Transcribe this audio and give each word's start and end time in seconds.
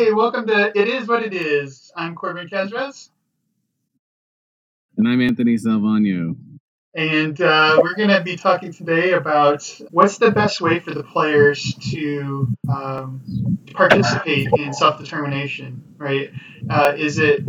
Hey, 0.00 0.14
welcome 0.14 0.46
to 0.46 0.72
It 0.74 0.88
Is 0.88 1.06
What 1.06 1.22
It 1.24 1.34
Is. 1.34 1.92
I'm 1.94 2.14
Corbin 2.14 2.48
Casrez. 2.48 3.10
And 4.96 5.06
I'm 5.06 5.20
Anthony 5.20 5.56
Salvagno. 5.56 6.36
And 6.94 7.38
uh, 7.38 7.78
we're 7.82 7.96
going 7.96 8.08
to 8.08 8.22
be 8.22 8.36
talking 8.36 8.72
today 8.72 9.12
about 9.12 9.62
what's 9.90 10.16
the 10.16 10.30
best 10.30 10.62
way 10.62 10.80
for 10.80 10.94
the 10.94 11.02
players 11.02 11.74
to 11.90 12.48
um, 12.66 13.58
participate 13.74 14.48
in 14.56 14.72
self 14.72 14.98
determination, 14.98 15.84
right? 15.98 16.30
Uh, 16.70 16.94
is 16.96 17.18
it 17.18 17.44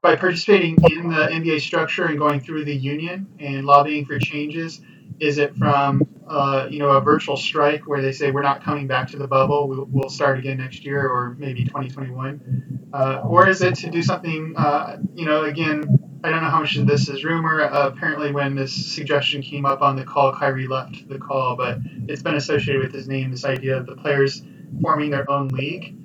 by 0.00 0.14
participating 0.14 0.76
in 0.92 1.08
the 1.08 1.26
NBA 1.26 1.60
structure 1.60 2.04
and 2.04 2.20
going 2.20 2.38
through 2.38 2.66
the 2.66 2.76
union 2.76 3.26
and 3.40 3.66
lobbying 3.66 4.04
for 4.04 4.20
changes? 4.20 4.80
Is 5.18 5.38
it 5.38 5.56
from 5.56 6.07
uh, 6.28 6.68
you 6.70 6.78
know 6.78 6.90
a 6.90 7.00
virtual 7.00 7.36
strike 7.36 7.86
where 7.86 8.02
they 8.02 8.12
say 8.12 8.30
we're 8.30 8.42
not 8.42 8.62
coming 8.62 8.86
back 8.86 9.08
to 9.08 9.16
the 9.16 9.26
bubble, 9.26 9.68
we'll, 9.68 9.86
we'll 9.90 10.10
start 10.10 10.38
again 10.38 10.58
next 10.58 10.84
year 10.84 11.08
or 11.08 11.36
maybe 11.38 11.64
2021, 11.64 12.90
uh, 12.92 13.20
or 13.24 13.48
is 13.48 13.62
it 13.62 13.74
to 13.76 13.90
do 13.90 14.02
something 14.02 14.54
uh, 14.56 14.98
you 15.14 15.24
know 15.24 15.44
again 15.44 15.98
I 16.24 16.30
don't 16.30 16.42
know 16.42 16.50
how 16.50 16.60
much 16.60 16.76
of 16.76 16.86
this 16.86 17.08
is 17.08 17.22
rumor. 17.22 17.62
Uh, 17.62 17.88
apparently, 17.88 18.32
when 18.32 18.56
this 18.56 18.74
suggestion 18.92 19.40
came 19.40 19.64
up 19.64 19.82
on 19.82 19.94
the 19.94 20.04
call, 20.04 20.32
Kyrie 20.34 20.66
left 20.66 21.08
the 21.08 21.18
call, 21.18 21.54
but 21.54 21.78
it's 22.08 22.22
been 22.22 22.34
associated 22.34 22.82
with 22.82 22.92
his 22.92 23.06
name. 23.06 23.30
This 23.30 23.44
idea 23.44 23.76
of 23.76 23.86
the 23.86 23.94
players 23.94 24.42
forming 24.82 25.10
their 25.10 25.30
own 25.30 25.48
league. 25.48 25.96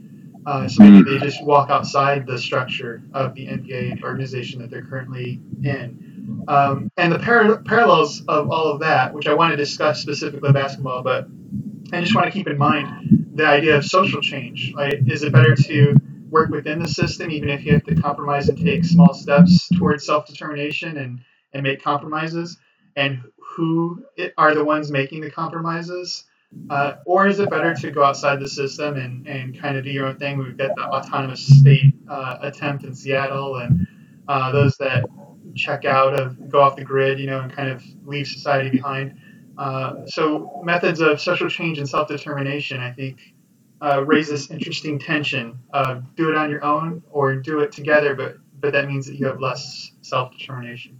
Uh, 0.45 0.67
so 0.67 0.83
maybe 0.83 1.03
they 1.09 1.25
just 1.25 1.43
walk 1.43 1.69
outside 1.69 2.27
the 2.27 2.37
structure 2.37 3.01
of 3.13 3.33
the 3.33 3.47
NBA 3.47 4.03
organization 4.03 4.61
that 4.61 4.69
they're 4.69 4.85
currently 4.85 5.41
in. 5.63 6.12
Um, 6.47 6.91
and 6.97 7.11
the 7.11 7.19
par- 7.19 7.61
parallels 7.63 8.23
of 8.27 8.51
all 8.51 8.71
of 8.73 8.79
that, 8.81 9.13
which 9.13 9.27
I 9.27 9.33
want 9.33 9.51
to 9.51 9.57
discuss 9.57 10.01
specifically 10.01 10.51
basketball, 10.51 11.03
but 11.03 11.27
I 11.91 12.01
just 12.01 12.15
want 12.15 12.27
to 12.27 12.31
keep 12.31 12.47
in 12.47 12.57
mind 12.57 13.27
the 13.35 13.45
idea 13.45 13.77
of 13.77 13.85
social 13.85 14.21
change. 14.21 14.73
Right? 14.75 14.95
Is 15.07 15.23
it 15.23 15.31
better 15.33 15.55
to 15.55 15.95
work 16.29 16.49
within 16.49 16.79
the 16.79 16.87
system, 16.87 17.31
even 17.31 17.49
if 17.49 17.65
you 17.65 17.73
have 17.73 17.83
to 17.85 17.95
compromise 17.95 18.49
and 18.49 18.57
take 18.57 18.83
small 18.83 19.13
steps 19.13 19.67
towards 19.77 20.05
self 20.05 20.25
determination 20.25 20.97
and, 20.97 21.19
and 21.53 21.63
make 21.63 21.81
compromises? 21.83 22.57
And 22.95 23.21
who 23.55 24.03
are 24.37 24.53
the 24.53 24.63
ones 24.63 24.91
making 24.91 25.21
the 25.21 25.31
compromises? 25.31 26.25
Uh, 26.69 26.95
or 27.05 27.27
is 27.27 27.39
it 27.39 27.49
better 27.49 27.73
to 27.73 27.91
go 27.91 28.03
outside 28.03 28.39
the 28.39 28.47
system 28.47 28.95
and, 28.95 29.27
and 29.27 29.59
kind 29.59 29.75
of 29.75 29.83
do 29.83 29.89
your 29.89 30.07
own 30.07 30.17
thing? 30.17 30.37
We've 30.37 30.55
got 30.55 30.75
the 30.75 30.83
autonomous 30.83 31.45
state 31.45 31.95
uh, 32.07 32.37
attempt 32.41 32.83
in 32.83 32.93
Seattle 32.93 33.55
and 33.55 33.87
uh, 34.27 34.51
those 34.51 34.77
that 34.77 35.03
check 35.55 35.85
out 35.85 36.19
of 36.19 36.49
go 36.49 36.61
off 36.61 36.75
the 36.75 36.83
grid, 36.83 37.19
you 37.19 37.27
know, 37.27 37.41
and 37.41 37.53
kind 37.53 37.69
of 37.69 37.83
leave 38.05 38.27
society 38.27 38.69
behind. 38.69 39.19
Uh, 39.57 40.05
so 40.07 40.61
methods 40.63 40.99
of 40.99 41.21
social 41.21 41.49
change 41.49 41.77
and 41.77 41.87
self 41.87 42.07
determination, 42.07 42.79
I 42.79 42.91
think, 42.91 43.33
uh, 43.81 44.03
raise 44.05 44.29
this 44.29 44.49
interesting 44.49 44.99
tension 44.99 45.59
of 45.73 46.15
do 46.15 46.29
it 46.29 46.35
on 46.35 46.49
your 46.49 46.63
own 46.63 47.03
or 47.11 47.35
do 47.35 47.59
it 47.59 47.71
together, 47.71 48.15
but 48.15 48.37
but 48.59 48.73
that 48.73 48.87
means 48.87 49.07
that 49.07 49.15
you 49.15 49.27
have 49.27 49.39
less 49.39 49.91
self 50.01 50.31
determination. 50.31 50.99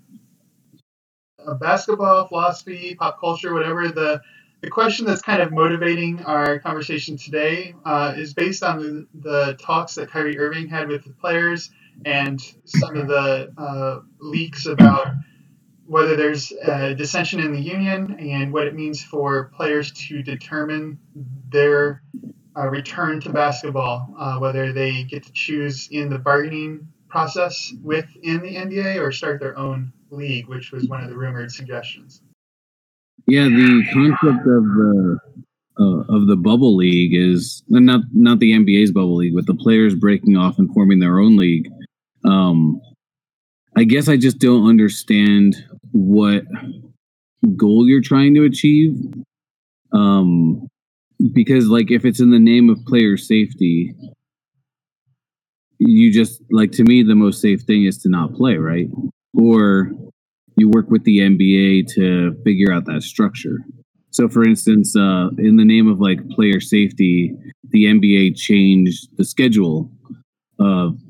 Uh, 1.46 1.56
basketball, 1.56 2.28
philosophy, 2.28 2.96
pop 2.96 3.20
culture, 3.20 3.54
whatever 3.54 3.88
the 3.90 4.22
the 4.62 4.70
question 4.70 5.06
that's 5.06 5.22
kind 5.22 5.42
of 5.42 5.52
motivating 5.52 6.24
our 6.24 6.58
conversation 6.60 7.18
today 7.18 7.76
uh, 7.84 8.14
is 8.16 8.34
based 8.34 8.64
on 8.64 8.80
the, 8.80 9.08
the, 9.14 9.54
talks 9.56 9.96
that 9.96 10.10
Kyrie 10.10 10.40
Irving 10.40 10.70
had 10.70 10.88
with 10.88 11.04
the 11.04 11.10
players 11.10 11.70
and 12.06 12.42
some 12.66 12.96
of 12.98 13.08
the 13.08 13.54
uh, 13.58 14.00
leaks 14.20 14.66
about 14.66 15.08
whether 15.86 16.16
there's 16.16 16.54
dissension 16.98 17.40
in 17.40 17.52
the 17.52 17.60
union 17.60 18.16
and 18.20 18.54
what 18.54 18.68
it 18.68 18.74
means 18.74 19.04
for 19.04 19.52
players 19.56 19.92
to 19.92 20.24
determine 20.24 20.98
their 21.50 22.02
uh, 22.56 22.68
return 22.68 23.20
to 23.22 23.32
basketball, 23.32 24.14
uh, 24.18 24.38
whether 24.38 24.72
they 24.74 25.04
get 25.04 25.24
to 25.24 25.32
choose 25.34 25.88
in 25.92 26.10
the 26.10 26.20
bargaining 26.20 26.88
process 27.10 27.74
within 27.84 28.42
the 28.42 28.56
NBA 28.56 29.00
or 29.00 29.12
start 29.12 29.40
their 29.40 29.58
own 29.58 29.92
league, 30.10 30.48
which 30.48 30.72
was 30.72 30.88
one 30.88 31.04
of 31.04 31.10
the 31.10 31.18
rumored 31.18 31.52
suggestions. 31.52 32.22
Yeah, 33.28 33.46
the 33.46 33.84
concept 33.94 34.48
of 34.48 34.64
the 34.64 35.20
uh, 35.80 36.16
of 36.16 36.28
the 36.28 36.36
bubble 36.36 36.76
league 36.76 37.16
is 37.16 37.64
not 37.68 38.02
not 38.14 38.40
the 38.40 38.52
NBA's 38.52 38.92
bubble 38.92 39.16
league, 39.16 39.34
but 39.34 39.48
the 39.48 39.56
players 39.56 39.96
breaking 39.96 40.38
off 40.38 40.60
and 40.60 40.72
forming 40.74 41.00
their 41.00 41.20
own 41.20 41.38
league. 41.38 41.70
Um, 42.26 42.82
I 43.76 43.84
guess 43.84 44.08
I 44.08 44.18
just 44.18 44.40
don't 44.40 44.68
understand 44.68 45.56
what 45.92 46.44
goal 47.58 47.88
you're 47.88 48.02
trying 48.02 48.34
to 48.36 48.44
achieve. 48.44 48.96
Um, 49.92 50.68
because 51.34 51.68
like 51.68 51.92
if 51.92 52.06
it's 52.06 52.20
in 52.20 52.32
the 52.32 52.40
name 52.40 52.70
of 52.70 52.84
player 52.86 53.18
safety 53.18 53.96
you 55.80 56.12
just 56.12 56.42
like 56.52 56.72
to 56.72 56.84
me 56.84 57.04
the 57.04 57.16
most 57.16 57.42
safe 57.42 57.62
thing 57.62 57.84
is 57.86 57.98
to 58.00 58.10
not 58.10 58.34
play 58.34 58.56
right? 58.56 58.88
Or 59.34 59.92
you 60.56 60.70
work 60.70 60.90
with 60.90 61.04
the 61.04 61.20
nba 61.20 61.88
to 61.96 62.36
figure 62.44 62.72
out 62.72 62.86
that 62.86 63.04
structure. 63.04 63.60
So 64.12 64.28
for 64.28 64.44
instance 64.44 64.96
uh, 64.96 65.30
in 65.38 65.58
the 65.58 65.66
name 65.66 65.90
of 65.90 66.00
like 66.00 66.28
player 66.30 66.60
safety 66.60 67.34
the 67.70 67.86
nba 67.86 68.36
changed 68.36 69.10
the 69.18 69.26
schedule 69.26 69.92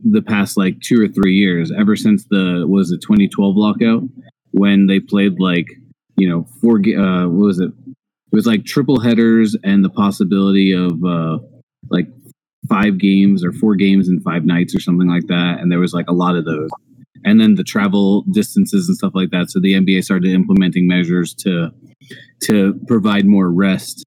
the 0.04 0.22
past 0.26 0.58
like 0.58 0.80
two 0.82 1.02
or 1.02 1.08
three 1.08 1.34
years 1.34 1.72
ever 1.72 1.96
since 1.96 2.26
the 2.26 2.66
was 2.68 2.92
it 2.92 3.02
2012 3.02 3.56
lockout 3.56 4.04
when 4.52 4.88
they 4.88 5.00
played 5.00 5.40
like 5.40 5.68
you 6.16 6.30
know 6.30 6.46
four 6.62 6.78
uh 6.78 7.28
what 7.28 7.46
was 7.46 7.60
it 7.60 7.72
it 8.34 8.36
was 8.36 8.48
like 8.48 8.66
triple 8.66 9.00
headers 9.00 9.56
and 9.64 9.86
the 9.86 9.92
possibility 9.92 10.72
of 10.72 11.06
uh, 11.06 11.38
like 11.92 12.08
five 12.68 12.98
games 12.98 13.46
or 13.46 13.52
four 13.52 13.76
games 13.76 14.10
in 14.10 14.22
five 14.22 14.44
nights 14.44 14.76
or 14.76 14.80
something 14.80 15.08
like 15.08 15.28
that. 15.28 15.60
And 15.60 15.72
there 15.72 15.80
was 15.80 15.94
like 15.94 16.08
a 16.10 16.14
lot 16.14 16.36
of 16.36 16.44
those. 16.44 16.72
And 17.24 17.40
then 17.40 17.54
the 17.54 17.64
travel 17.64 18.24
distances 18.32 18.88
and 18.88 18.98
stuff 18.98 19.14
like 19.14 19.30
that. 19.30 19.52
So 19.52 19.60
the 19.60 19.74
NBA 19.74 20.04
started 20.04 20.34
implementing 20.34 20.88
measures 20.88 21.36
to 21.36 21.70
to 22.46 22.80
provide 22.88 23.26
more 23.26 23.52
rest 23.52 24.04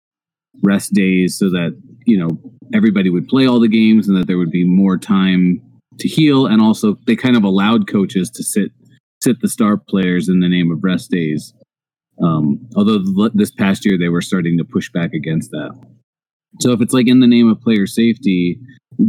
rest 0.61 0.93
days 0.93 1.39
so 1.39 1.49
that 1.51 1.81
you 2.05 2.19
know 2.19 2.56
everybody 2.75 3.11
would 3.11 3.29
play 3.29 3.47
all 3.47 3.61
the 3.61 3.69
games 3.69 4.09
and 4.09 4.17
that 4.17 4.27
there 4.27 4.39
would 4.39 4.51
be 4.51 4.65
more 4.65 4.99
time 4.99 5.61
to 5.99 6.09
heal 6.09 6.47
and 6.47 6.61
also 6.61 6.97
they 7.07 7.17
kind 7.17 7.37
of 7.37 7.45
allowed 7.45 7.89
coaches 7.89 8.31
to 8.31 8.43
sit 8.43 8.71
sit 9.23 9.41
the 9.41 9.49
star 9.49 9.77
players 9.77 10.29
in 10.29 10.41
the 10.41 10.49
name 10.49 10.71
of 10.71 10.85
rest 10.85 11.11
days 11.11 11.55
um, 12.23 12.69
although 12.77 12.99
this 13.35 13.51
past 13.51 13.85
year 13.85 13.99
they 13.99 14.09
were 14.09 14.23
starting 14.23 14.57
to 14.59 14.65
push 14.65 14.91
back 14.91 15.13
against 15.13 15.51
that. 15.51 15.79
So 16.61 16.73
if 16.73 16.81
it's 16.81 16.95
like 16.95 17.09
in 17.09 17.21
the 17.21 17.27
name 17.27 17.49
of 17.49 17.61
player 17.61 17.87
safety, 17.87 18.59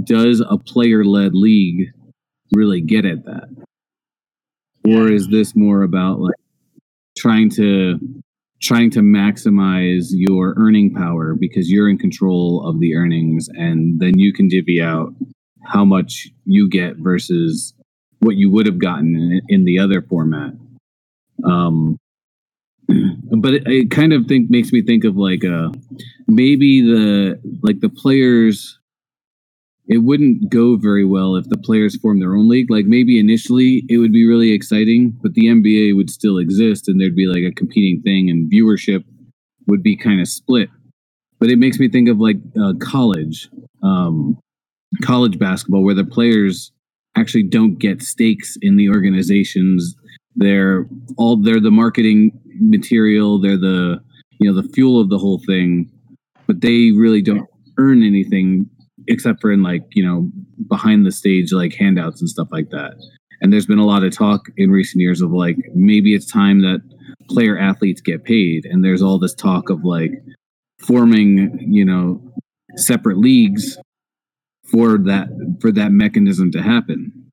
does 0.04 0.42
a 0.42 0.58
player 0.58 1.06
led 1.06 1.34
league 1.34 1.92
really 2.54 2.82
get 2.82 3.06
at 3.06 3.24
that? 3.26 3.48
Or 4.86 5.10
is 5.10 5.28
this 5.30 5.56
more 5.56 5.84
about 5.84 6.20
like 6.20 6.36
trying 7.18 7.50
to 7.52 8.00
trying 8.62 8.90
to 8.92 9.00
maximize 9.00 10.08
your 10.10 10.54
earning 10.58 10.94
power 10.94 11.36
because 11.36 11.70
you're 11.70 11.90
in 11.90 11.98
control 11.98 12.68
of 12.68 12.80
the 12.80 12.96
earnings 12.96 13.50
and 13.50 14.00
then 14.00 14.18
you 14.18 14.34
can 14.34 14.48
divvy 14.48 14.82
out 14.82 15.14
how 15.64 15.86
much 15.86 16.30
you 16.46 16.70
get 16.70 16.98
versus 16.98 17.74
what 18.20 18.36
you 18.36 18.50
would 18.50 18.66
have 18.66 18.80
gotten 18.80 19.16
in, 19.16 19.42
in 19.50 19.66
the 19.66 19.80
other 19.80 20.02
format. 20.02 20.54
Um, 21.44 21.98
but 22.88 23.54
it, 23.54 23.64
it, 23.68 23.92
kind 23.92 24.14
of 24.14 24.26
think 24.28 24.50
makes 24.50 24.72
me 24.72 24.82
think 24.82 25.04
of 25.04 25.18
like 25.18 25.44
uh 25.44 25.70
maybe 26.28 26.82
the 26.82 27.40
like 27.62 27.82
the 27.82 27.90
players 27.90 28.80
it 29.88 30.00
wouldn't 30.00 30.50
go 30.50 30.76
very 30.76 31.06
well 31.06 31.36
if 31.36 31.48
the 31.50 31.58
players 31.58 31.96
form 31.98 32.20
their 32.20 32.36
own 32.36 32.48
league 32.48 32.70
like 32.70 32.86
maybe 32.86 33.20
initially 33.20 33.84
it 33.90 33.98
would 33.98 34.12
be 34.12 34.28
really 34.28 34.52
exciting 34.52 35.18
but 35.22 35.34
the 35.34 35.46
nba 35.46 35.96
would 35.96 36.10
still 36.10 36.38
exist 36.38 36.88
and 36.88 37.00
there'd 37.00 37.16
be 37.16 37.28
like 37.28 37.44
a 37.44 37.56
competing 37.56 38.02
thing 38.02 38.30
and 38.30 38.52
viewership 38.52 39.04
would 39.68 39.84
be 39.84 39.96
kind 39.96 40.22
of 40.22 40.28
split 40.28 40.70
but 41.40 41.50
it 41.50 41.58
makes 41.58 41.80
me 41.80 41.90
think 41.90 42.10
of 42.10 42.20
like 42.20 42.38
uh, 42.62 42.74
college 42.80 43.50
um 43.84 44.38
college 45.04 45.38
basketball 45.38 45.84
where 45.84 45.96
the 45.96 46.06
players 46.06 46.72
actually 47.16 47.44
don't 47.44 47.80
get 47.80 48.02
stakes 48.02 48.58
in 48.62 48.78
the 48.78 48.90
organizations 48.90 49.96
they're 50.38 50.88
all 51.18 51.36
they're 51.36 51.60
the 51.60 51.72
marketing 51.72 52.32
material. 52.60 53.42
They're 53.42 53.58
the 53.58 54.00
you 54.40 54.50
know 54.50 54.60
the 54.60 54.68
fuel 54.70 55.02
of 55.02 55.10
the 55.10 55.18
whole 55.18 55.42
thing, 55.46 55.92
but 56.46 56.62
they 56.62 56.92
really 56.92 57.22
don't 57.22 57.50
earn 57.78 58.04
anything 58.04 58.70
except 59.08 59.42
for 59.42 59.52
in 59.52 59.64
like 59.64 59.84
you 59.92 60.06
know 60.06 60.30
behind 60.68 61.06
the 61.06 61.12
stage 61.12 61.52
like 61.52 61.74
handouts 61.74 62.22
and 62.22 62.30
stuff 62.30 62.48
like 62.52 62.70
that. 62.70 62.94
And 63.42 63.54
there's 63.54 63.68
been 63.68 63.80
a 63.80 63.86
lot 63.86 64.04
of 64.04 64.16
talk 64.16 64.48
in 64.58 64.72
recent 64.72 65.02
years 65.02 65.22
of 65.22 65.32
like 65.32 65.58
maybe 65.76 66.16
it's 66.16 66.32
time 66.32 66.62
that 66.62 66.82
player 67.30 67.58
athletes 67.58 68.02
get 68.02 68.24
paid, 68.24 68.66
and 68.66 68.84
there's 68.84 69.02
all 69.02 69.20
this 69.20 69.34
talk 69.34 69.70
of 69.70 69.84
like 69.84 70.12
forming 70.80 71.60
you 71.68 71.86
know 71.86 72.22
separate 72.76 73.18
leagues 73.18 73.78
for 74.72 74.98
that 74.98 75.28
for 75.62 75.72
that 75.72 75.92
mechanism 75.92 76.52
to 76.52 76.62
happen. 76.62 77.32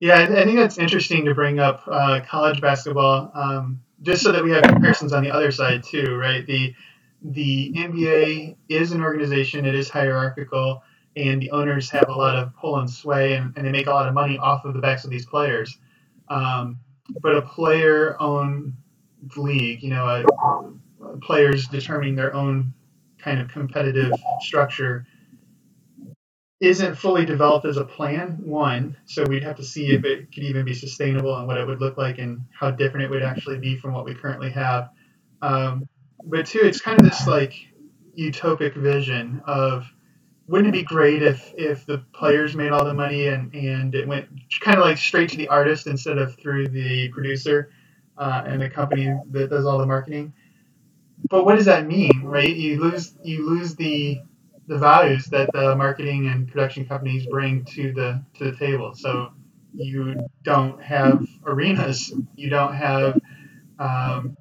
Yeah, 0.00 0.18
I 0.18 0.44
think 0.44 0.56
that's 0.56 0.78
interesting 0.78 1.26
to 1.26 1.34
bring 1.34 1.60
up 1.60 1.84
uh, 1.86 2.20
college 2.28 2.60
basketball. 2.60 3.30
Um, 3.34 3.82
just 4.02 4.22
so 4.22 4.32
that 4.32 4.42
we 4.42 4.50
have 4.50 4.64
comparisons 4.64 5.12
on 5.12 5.22
the 5.22 5.30
other 5.30 5.52
side 5.52 5.84
too, 5.84 6.16
right? 6.16 6.44
The 6.44 6.74
the 7.22 7.72
NBA 7.76 8.56
is 8.68 8.90
an 8.90 9.00
organization; 9.00 9.64
it 9.64 9.76
is 9.76 9.88
hierarchical. 9.88 10.82
And 11.16 11.42
the 11.42 11.50
owners 11.50 11.90
have 11.90 12.08
a 12.08 12.12
lot 12.12 12.36
of 12.36 12.54
pull 12.56 12.78
and 12.78 12.88
sway, 12.88 13.34
and, 13.34 13.52
and 13.56 13.66
they 13.66 13.72
make 13.72 13.86
a 13.86 13.90
lot 13.90 14.08
of 14.08 14.14
money 14.14 14.38
off 14.38 14.64
of 14.64 14.74
the 14.74 14.80
backs 14.80 15.04
of 15.04 15.10
these 15.10 15.26
players. 15.26 15.78
Um, 16.28 16.78
but 17.20 17.36
a 17.36 17.42
player-owned 17.42 18.74
league, 19.36 19.82
you 19.82 19.90
know, 19.90 20.24
players 21.22 21.68
determining 21.68 22.14
their 22.14 22.34
own 22.34 22.72
kind 23.18 23.40
of 23.40 23.48
competitive 23.48 24.12
structure 24.40 25.06
isn't 26.60 26.94
fully 26.94 27.24
developed 27.24 27.66
as 27.66 27.76
a 27.76 27.84
plan 27.84 28.38
one 28.40 28.96
so 29.04 29.24
we'd 29.24 29.42
have 29.42 29.56
to 29.56 29.64
see 29.64 29.92
if 29.92 30.04
it 30.04 30.32
could 30.32 30.44
even 30.44 30.64
be 30.64 30.74
sustainable 30.74 31.36
and 31.36 31.46
what 31.46 31.58
it 31.58 31.66
would 31.66 31.80
look 31.80 31.96
like 31.96 32.18
and 32.18 32.40
how 32.52 32.70
different 32.70 33.04
it 33.04 33.10
would 33.10 33.22
actually 33.22 33.58
be 33.58 33.76
from 33.76 33.92
what 33.92 34.04
we 34.04 34.14
currently 34.14 34.50
have 34.50 34.90
um, 35.42 35.88
but 36.24 36.46
two 36.46 36.60
it's 36.60 36.80
kind 36.80 37.00
of 37.00 37.04
this 37.04 37.26
like 37.26 37.54
utopic 38.16 38.74
vision 38.74 39.42
of 39.44 39.84
wouldn't 40.46 40.68
it 40.68 40.78
be 40.78 40.82
great 40.82 41.22
if 41.22 41.52
if 41.56 41.86
the 41.86 41.98
players 42.12 42.54
made 42.54 42.72
all 42.72 42.84
the 42.84 42.94
money 42.94 43.28
and 43.28 43.54
and 43.54 43.94
it 43.94 44.06
went 44.06 44.28
kind 44.60 44.78
of 44.78 44.84
like 44.84 44.98
straight 44.98 45.30
to 45.30 45.36
the 45.36 45.48
artist 45.48 45.86
instead 45.86 46.18
of 46.18 46.36
through 46.36 46.68
the 46.68 47.08
producer 47.10 47.70
uh, 48.18 48.42
and 48.46 48.60
the 48.60 48.68
company 48.68 49.14
that 49.30 49.50
does 49.50 49.64
all 49.64 49.78
the 49.78 49.86
marketing? 49.86 50.32
But 51.30 51.44
what 51.44 51.56
does 51.56 51.66
that 51.66 51.86
mean 51.86 52.22
right? 52.24 52.54
You 52.54 52.80
lose 52.80 53.14
you 53.22 53.48
lose 53.48 53.74
the 53.76 54.20
the 54.66 54.78
values 54.78 55.26
that 55.26 55.50
the 55.52 55.74
marketing 55.76 56.28
and 56.28 56.48
production 56.48 56.86
companies 56.86 57.26
bring 57.26 57.64
to 57.66 57.92
the 57.92 58.24
to 58.38 58.50
the 58.50 58.56
table. 58.56 58.94
So 58.94 59.32
you 59.74 60.16
don't 60.42 60.82
have 60.82 61.26
arenas 61.46 62.12
you 62.36 62.50
don't 62.50 62.74
have 62.74 63.18
um, 63.78 64.36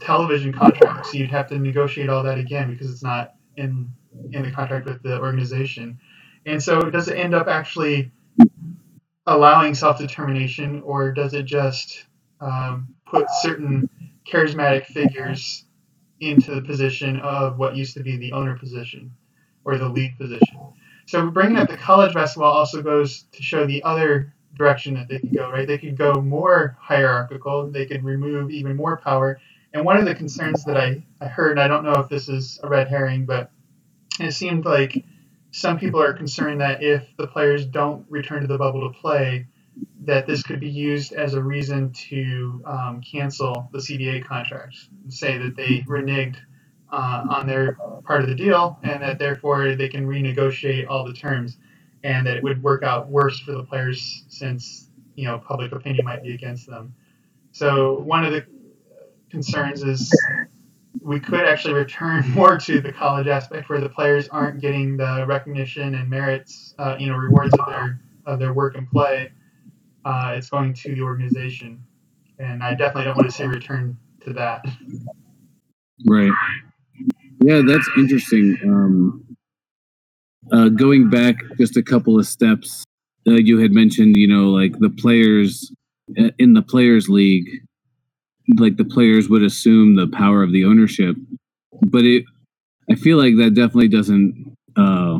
television 0.00 0.52
contracts 0.52 1.14
you'd 1.14 1.30
have 1.30 1.48
to 1.48 1.58
negotiate 1.58 2.08
all 2.08 2.22
that 2.24 2.38
again 2.38 2.72
because 2.72 2.90
it's 2.90 3.02
not 3.02 3.34
in 3.56 3.88
in 4.32 4.42
the 4.42 4.50
contract 4.50 4.86
with 4.86 5.02
the 5.02 5.18
organization. 5.18 5.98
And 6.46 6.62
so, 6.62 6.90
does 6.90 7.08
it 7.08 7.16
end 7.16 7.34
up 7.34 7.48
actually 7.48 8.10
allowing 9.26 9.74
self 9.74 9.98
determination, 9.98 10.82
or 10.82 11.12
does 11.12 11.34
it 11.34 11.44
just 11.44 12.04
um, 12.40 12.94
put 13.06 13.26
certain 13.40 13.88
charismatic 14.26 14.86
figures 14.86 15.64
into 16.20 16.54
the 16.54 16.62
position 16.62 17.20
of 17.20 17.58
what 17.58 17.76
used 17.76 17.94
to 17.94 18.02
be 18.02 18.16
the 18.16 18.32
owner 18.32 18.56
position 18.58 19.12
or 19.64 19.78
the 19.78 19.88
lead 19.88 20.16
position? 20.18 20.60
So, 21.06 21.30
bringing 21.30 21.58
up 21.58 21.68
the 21.68 21.76
college 21.76 22.14
basketball 22.14 22.52
also 22.52 22.82
goes 22.82 23.24
to 23.32 23.42
show 23.42 23.66
the 23.66 23.82
other 23.82 24.34
direction 24.56 24.94
that 24.94 25.08
they 25.08 25.18
could 25.18 25.34
go, 25.34 25.50
right? 25.50 25.66
They 25.66 25.78
could 25.78 25.96
go 25.96 26.14
more 26.14 26.76
hierarchical, 26.80 27.70
they 27.70 27.86
could 27.86 28.04
remove 28.04 28.50
even 28.50 28.76
more 28.76 28.96
power. 28.96 29.40
And 29.72 29.84
one 29.84 29.96
of 29.96 30.04
the 30.04 30.14
concerns 30.14 30.64
that 30.64 30.76
I, 30.76 31.02
I 31.20 31.26
heard, 31.26 31.58
I 31.58 31.66
don't 31.66 31.84
know 31.84 31.94
if 31.94 32.08
this 32.08 32.28
is 32.28 32.60
a 32.62 32.68
red 32.68 32.88
herring, 32.88 33.26
but 33.26 33.50
it 34.20 34.32
seemed 34.32 34.64
like 34.64 35.04
some 35.50 35.78
people 35.78 36.02
are 36.02 36.12
concerned 36.12 36.60
that 36.60 36.82
if 36.82 37.06
the 37.16 37.26
players 37.26 37.64
don't 37.64 38.04
return 38.08 38.42
to 38.42 38.46
the 38.46 38.58
bubble 38.58 38.90
to 38.90 38.98
play, 38.98 39.46
that 40.04 40.26
this 40.26 40.42
could 40.42 40.60
be 40.60 40.68
used 40.68 41.12
as 41.12 41.34
a 41.34 41.42
reason 41.42 41.92
to 41.92 42.62
um, 42.66 43.00
cancel 43.00 43.68
the 43.72 43.78
CBA 43.78 44.24
contracts, 44.24 44.88
say 45.08 45.38
that 45.38 45.56
they 45.56 45.80
reneged 45.88 46.36
uh, 46.92 47.24
on 47.28 47.46
their 47.46 47.72
part 48.04 48.22
of 48.22 48.28
the 48.28 48.34
deal, 48.34 48.78
and 48.82 49.02
that 49.02 49.18
therefore 49.18 49.74
they 49.74 49.88
can 49.88 50.06
renegotiate 50.06 50.86
all 50.88 51.04
the 51.04 51.12
terms, 51.12 51.56
and 52.02 52.26
that 52.26 52.36
it 52.36 52.42
would 52.42 52.62
work 52.62 52.82
out 52.82 53.08
worse 53.08 53.40
for 53.40 53.52
the 53.52 53.62
players 53.64 54.24
since 54.28 54.90
you 55.14 55.24
know 55.26 55.38
public 55.38 55.72
opinion 55.72 56.04
might 56.04 56.22
be 56.22 56.34
against 56.34 56.66
them. 56.66 56.94
So 57.52 58.00
one 58.00 58.24
of 58.24 58.32
the 58.32 58.44
concerns 59.30 59.82
is 59.82 60.12
we 61.00 61.20
could 61.20 61.40
actually 61.40 61.74
return 61.74 62.28
more 62.34 62.58
to 62.58 62.80
the 62.80 62.92
college 62.92 63.26
aspect 63.26 63.68
where 63.68 63.80
the 63.80 63.88
players 63.88 64.28
aren't 64.28 64.60
getting 64.60 64.96
the 64.96 65.24
recognition 65.26 65.94
and 65.94 66.08
merits, 66.08 66.74
uh, 66.78 66.96
you 66.98 67.08
know, 67.08 67.16
rewards 67.16 67.54
of 67.54 67.66
their 67.66 68.00
of 68.26 68.38
their 68.38 68.52
work 68.52 68.76
and 68.76 68.88
play. 68.90 69.30
Uh, 70.04 70.34
it's 70.36 70.50
going 70.50 70.74
to 70.74 70.94
the 70.94 71.00
organization, 71.02 71.82
and 72.38 72.62
I 72.62 72.74
definitely 72.74 73.04
don't 73.04 73.16
want 73.16 73.30
to 73.30 73.36
see 73.36 73.44
a 73.44 73.48
return 73.48 73.96
to 74.24 74.32
that. 74.34 74.64
Right. 76.06 76.32
Yeah, 77.42 77.62
that's 77.66 77.88
interesting. 77.96 78.58
Um, 78.64 79.36
uh, 80.52 80.68
going 80.68 81.10
back 81.10 81.36
just 81.58 81.76
a 81.76 81.82
couple 81.82 82.18
of 82.18 82.26
steps, 82.26 82.84
uh, 83.26 83.32
you 83.32 83.58
had 83.58 83.72
mentioned, 83.72 84.16
you 84.16 84.28
know, 84.28 84.50
like 84.50 84.78
the 84.78 84.90
players 84.90 85.72
uh, 86.18 86.30
in 86.38 86.52
the 86.54 86.62
players 86.62 87.08
league 87.08 87.63
like 88.58 88.76
the 88.76 88.84
players 88.84 89.28
would 89.28 89.42
assume 89.42 89.96
the 89.96 90.08
power 90.08 90.42
of 90.42 90.52
the 90.52 90.64
ownership 90.64 91.16
but 91.86 92.04
it 92.04 92.24
i 92.90 92.94
feel 92.94 93.18
like 93.18 93.36
that 93.36 93.54
definitely 93.54 93.88
doesn't 93.88 94.56
uh 94.76 95.18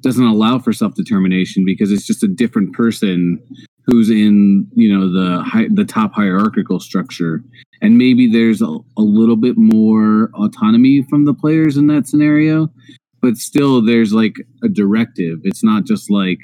doesn't 0.00 0.26
allow 0.26 0.58
for 0.58 0.72
self-determination 0.72 1.64
because 1.64 1.90
it's 1.90 2.06
just 2.06 2.22
a 2.22 2.28
different 2.28 2.74
person 2.74 3.40
who's 3.86 4.10
in 4.10 4.66
you 4.74 4.92
know 4.92 5.10
the 5.10 5.42
high, 5.42 5.66
the 5.72 5.84
top 5.84 6.12
hierarchical 6.12 6.78
structure. 6.78 7.42
And 7.80 7.96
maybe 7.96 8.30
there's 8.30 8.60
a, 8.60 8.66
a 8.66 9.02
little 9.02 9.36
bit 9.36 9.56
more 9.56 10.30
autonomy 10.34 11.06
from 11.08 11.24
the 11.24 11.32
players 11.32 11.78
in 11.78 11.86
that 11.86 12.06
scenario 12.06 12.70
but 13.24 13.38
still 13.38 13.80
there's 13.80 14.12
like 14.12 14.36
a 14.62 14.68
directive. 14.68 15.38
It's 15.44 15.64
not 15.64 15.86
just 15.86 16.10
like 16.10 16.40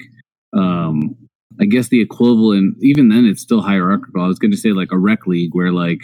um 0.57 1.15
I 1.61 1.65
guess 1.65 1.89
the 1.89 2.01
equivalent, 2.01 2.75
even 2.81 3.09
then, 3.09 3.25
it's 3.25 3.41
still 3.41 3.61
hierarchical. 3.61 4.23
I 4.23 4.27
was 4.27 4.39
going 4.39 4.51
to 4.51 4.57
say 4.57 4.71
like 4.71 4.91
a 4.91 4.97
rec 4.97 5.27
league 5.27 5.53
where 5.53 5.71
like, 5.71 5.99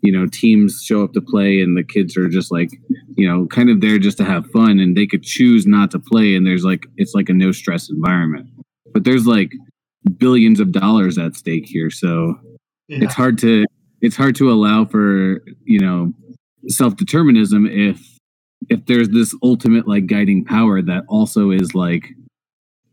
you 0.00 0.10
know, 0.10 0.26
teams 0.26 0.82
show 0.82 1.04
up 1.04 1.12
to 1.12 1.20
play 1.20 1.60
and 1.60 1.76
the 1.76 1.84
kids 1.84 2.16
are 2.16 2.28
just 2.28 2.50
like, 2.50 2.70
you 3.16 3.28
know, 3.28 3.46
kind 3.46 3.68
of 3.68 3.82
there 3.82 3.98
just 3.98 4.16
to 4.18 4.24
have 4.24 4.50
fun 4.50 4.80
and 4.80 4.96
they 4.96 5.06
could 5.06 5.22
choose 5.22 5.66
not 5.66 5.90
to 5.90 5.98
play. 5.98 6.34
And 6.34 6.46
there's 6.46 6.64
like, 6.64 6.86
it's 6.96 7.14
like 7.14 7.28
a 7.28 7.34
no 7.34 7.52
stress 7.52 7.90
environment. 7.90 8.48
But 8.94 9.04
there's 9.04 9.26
like 9.26 9.52
billions 10.16 10.60
of 10.60 10.72
dollars 10.72 11.18
at 11.18 11.36
stake 11.36 11.66
here. 11.66 11.90
So 11.90 12.34
yeah. 12.88 13.00
it's 13.02 13.14
hard 13.14 13.36
to, 13.38 13.66
it's 14.00 14.16
hard 14.16 14.34
to 14.36 14.50
allow 14.50 14.86
for, 14.86 15.44
you 15.64 15.78
know, 15.78 16.12
self 16.68 16.96
determinism 16.96 17.66
if, 17.66 18.00
if 18.70 18.86
there's 18.86 19.10
this 19.10 19.34
ultimate 19.42 19.86
like 19.86 20.06
guiding 20.06 20.44
power 20.44 20.80
that 20.80 21.04
also 21.08 21.50
is 21.50 21.74
like 21.74 22.08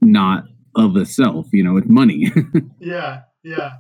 not 0.02 0.44
of 0.76 0.96
itself, 0.98 1.48
you 1.52 1.64
know, 1.64 1.74
with 1.74 1.90
money. 1.90 2.32
yeah, 2.80 3.22
yeah. 3.44 3.78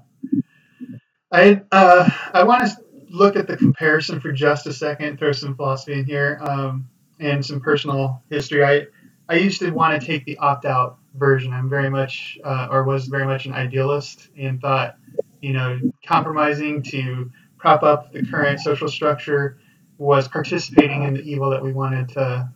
I 1.31 1.61
uh, 1.71 2.09
I 2.33 2.43
want 2.43 2.67
to 2.67 2.77
look 3.09 3.35
at 3.35 3.47
the 3.47 3.57
comparison 3.57 4.19
for 4.19 4.31
just 4.31 4.67
a 4.67 4.73
second, 4.73 5.19
throw 5.19 5.31
some 5.31 5.55
philosophy 5.55 5.93
in 5.93 6.05
here, 6.05 6.39
um, 6.41 6.89
and 7.19 7.45
some 7.45 7.59
personal 7.59 8.23
history. 8.29 8.63
I 8.63 8.87
I 9.27 9.35
used 9.35 9.59
to 9.59 9.69
want 9.71 9.99
to 9.99 10.05
take 10.05 10.25
the 10.25 10.37
opt 10.37 10.65
out 10.65 10.97
version. 11.15 11.53
I'm 11.53 11.69
very 11.69 11.89
much, 11.89 12.39
uh, 12.43 12.67
or 12.71 12.83
was 12.83 13.05
very 13.05 13.25
much 13.25 13.45
an 13.45 13.53
idealist, 13.53 14.29
and 14.37 14.59
thought, 14.59 14.97
you 15.41 15.53
know, 15.53 15.79
compromising 16.05 16.81
to 16.83 17.31
prop 17.57 17.83
up 17.83 18.11
the 18.11 18.25
current 18.25 18.59
social 18.59 18.87
structure 18.87 19.57
was 19.97 20.27
participating 20.27 21.03
in 21.03 21.13
the 21.13 21.21
evil 21.21 21.49
that 21.49 21.61
we 21.61 21.73
wanted 21.73 22.09
to 22.09 22.49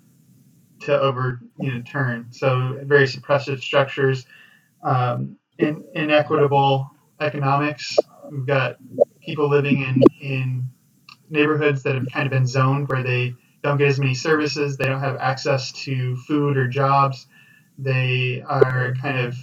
to 0.86 1.00
over 1.00 1.40
you 1.60 1.72
know 1.72 1.82
turn. 1.82 2.28
So 2.32 2.80
very 2.84 3.06
suppressive 3.06 3.62
structures, 3.62 4.26
um, 4.84 5.38
in, 5.58 5.84
inequitable 5.94 6.90
economics. 7.20 7.98
We've 8.32 8.46
got 8.46 8.78
people 9.22 9.50
living 9.50 9.82
in 9.82 10.02
in 10.22 10.70
neighborhoods 11.30 11.84
that 11.84 11.96
have 11.96 12.08
kind 12.12 12.26
of 12.26 12.32
been 12.32 12.48
zoned 12.48 12.88
where 12.90 13.04
they 13.04 13.36
don't 13.64 13.78
get 13.78 13.88
as 13.88 14.00
many 14.00 14.14
services. 14.14 14.78
They 14.78 14.86
don't 14.86 15.00
have 15.00 15.18
access 15.18 15.72
to 15.84 16.16
food 16.18 16.58
or 16.58 16.68
jobs. 16.68 17.28
They 17.78 18.44
are 18.46 18.94
kind 19.02 19.20
of 19.20 19.36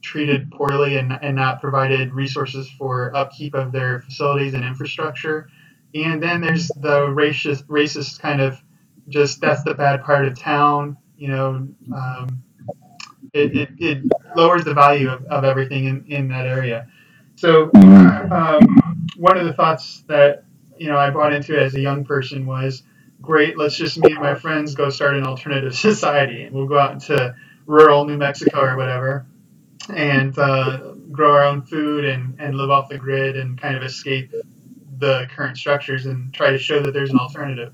treated 0.00 0.50
poorly 0.50 0.96
and, 0.96 1.12
and 1.22 1.36
not 1.36 1.60
provided 1.60 2.14
resources 2.14 2.70
for 2.70 3.14
upkeep 3.14 3.54
of 3.54 3.72
their 3.72 4.00
facilities 4.00 4.54
and 4.54 4.64
infrastructure. 4.64 5.48
And 5.94 6.22
then 6.22 6.40
there's 6.40 6.68
the 6.68 7.06
racist, 7.08 7.64
racist 7.64 8.20
kind 8.20 8.40
of 8.40 8.60
just 9.08 9.40
that's 9.40 9.62
the 9.64 9.74
bad 9.74 10.04
part 10.04 10.26
of 10.26 10.38
town. 10.38 10.96
You 11.16 11.28
know, 11.28 11.68
um, 11.94 12.42
it, 13.32 13.56
it, 13.56 13.70
it, 13.78 14.04
lowers 14.36 14.64
the 14.64 14.74
value 14.74 15.08
of, 15.08 15.24
of 15.26 15.44
everything 15.44 15.86
in, 15.86 16.04
in 16.06 16.28
that 16.28 16.46
area. 16.46 16.88
So 17.36 17.70
um, 17.74 19.08
one 19.16 19.36
of 19.36 19.46
the 19.46 19.52
thoughts 19.52 20.04
that 20.08 20.44
you 20.78 20.88
know 20.88 20.96
I 20.96 21.10
bought 21.10 21.32
into 21.32 21.58
as 21.58 21.74
a 21.74 21.80
young 21.80 22.04
person 22.04 22.46
was, 22.46 22.82
great, 23.20 23.58
let's 23.58 23.76
just 23.76 23.98
me 23.98 24.12
and 24.12 24.20
my 24.20 24.34
friends 24.34 24.74
go 24.74 24.90
start 24.90 25.16
an 25.16 25.24
alternative 25.24 25.74
society, 25.76 26.44
and 26.44 26.54
we'll 26.54 26.66
go 26.66 26.78
out 26.78 26.92
into 26.92 27.34
rural 27.66 28.04
New 28.04 28.16
Mexico 28.16 28.60
or 28.60 28.76
whatever, 28.76 29.26
and 29.94 30.38
uh, 30.38 30.94
grow 31.10 31.32
our 31.32 31.44
own 31.44 31.62
food 31.62 32.04
and, 32.04 32.36
and 32.40 32.54
live 32.54 32.70
off 32.70 32.88
the 32.88 32.98
grid 32.98 33.36
and 33.36 33.60
kind 33.60 33.76
of 33.76 33.82
escape 33.82 34.32
the 34.98 35.28
current 35.34 35.56
structures 35.56 36.06
and 36.06 36.32
try 36.34 36.50
to 36.50 36.58
show 36.58 36.80
that 36.80 36.92
there's 36.92 37.10
an 37.10 37.18
alternative. 37.18 37.72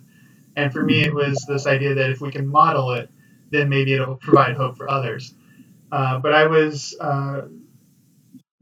And 0.57 0.73
for 0.73 0.83
me, 0.83 1.03
it 1.05 1.15
was 1.15 1.45
this 1.49 1.67
idea 1.67 1.95
that 1.95 2.11
if 2.11 2.21
we 2.21 2.31
can 2.31 2.47
model 2.47 2.93
it, 2.93 3.11
then 3.51 3.69
maybe 3.69 3.93
it'll 3.95 4.17
provide 4.17 4.57
hope 4.57 4.77
for 4.77 4.91
others. 4.91 5.35
Uh, 5.91 6.19
but 6.19 6.33
I 6.33 6.47
was 6.47 6.97
uh, 7.01 7.43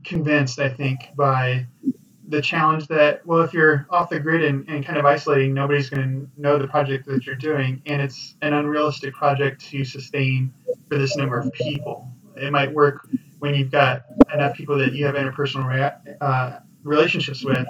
convinced, 0.05 0.59
I 0.59 0.69
think, 0.69 1.11
by 1.17 1.67
the 2.29 2.41
challenge 2.41 2.87
that, 2.89 3.27
well, 3.27 3.43
if 3.43 3.53
you're 3.53 3.87
off 3.91 4.09
the 4.09 4.21
grid 4.21 4.45
and, 4.45 4.69
and 4.69 4.85
kind 4.85 4.99
of 4.99 5.05
isolating, 5.05 5.53
nobody's 5.53 5.91
going 5.91 6.03
to 6.03 6.41
know 6.41 6.59
the 6.59 6.69
project 6.69 7.07
that 7.07 7.27
you're 7.27 7.35
doing. 7.35 7.83
And 7.87 8.01
it's 8.01 8.37
an 8.43 8.55
unrealistic 8.55 9.15
project 9.15 9.65
to 9.71 9.85
sustain 9.85 10.53
for 10.89 10.99
this 10.99 11.17
number 11.17 11.39
of 11.39 11.53
people. 11.53 12.09
It 12.37 12.51
might 12.51 12.73
work 12.73 13.07
when 13.39 13.55
you've 13.55 13.71
got 13.71 14.05
enough 14.33 14.57
people 14.57 14.79
that 14.79 14.93
you 14.93 15.05
have 15.07 15.15
interpersonal 15.15 15.67
rea- 15.69 16.17
uh, 16.21 16.59
relationships 16.85 17.45
with 17.45 17.67